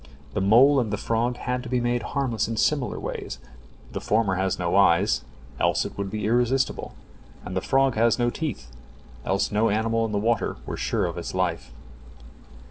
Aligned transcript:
The 0.33 0.41
mole 0.41 0.79
and 0.79 0.91
the 0.91 0.97
frog 0.97 1.37
had 1.37 1.61
to 1.61 1.69
be 1.69 1.79
made 1.79 2.01
harmless 2.17 2.47
in 2.47 2.57
similar 2.57 2.99
ways; 2.99 3.37
the 3.91 4.01
former 4.01 4.33
has 4.33 4.57
no 4.57 4.75
eyes, 4.75 5.23
else 5.59 5.85
it 5.85 5.95
were 5.95 6.09
irresistible, 6.11 6.95
and 7.45 7.55
the 7.55 7.61
frog 7.61 7.93
has 7.93 8.17
no 8.17 8.31
teeth, 8.31 8.71
else 9.27 9.51
no 9.51 9.69
animal 9.69 10.03
in 10.07 10.11
the 10.11 10.17
water 10.17 10.55
were 10.65 10.75
sure 10.75 11.05
of 11.05 11.19
its 11.19 11.35
life. 11.35 11.71